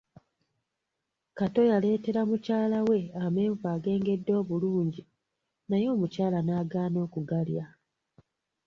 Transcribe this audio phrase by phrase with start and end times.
[1.37, 5.01] Kato yaletera mukyala we amenvu agengedde obulungi
[5.69, 7.65] naye omukyala n'agaana okugalya.